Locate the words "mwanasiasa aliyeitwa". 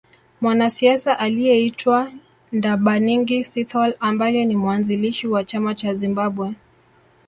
0.41-2.11